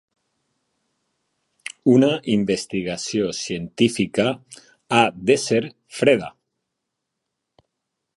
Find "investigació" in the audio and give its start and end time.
2.35-3.27